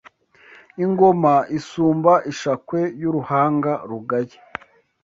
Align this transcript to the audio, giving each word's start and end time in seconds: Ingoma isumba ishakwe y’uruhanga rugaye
Ingoma 0.83 1.33
isumba 1.57 2.13
ishakwe 2.31 2.79
y’uruhanga 3.01 3.71
rugaye 3.89 4.35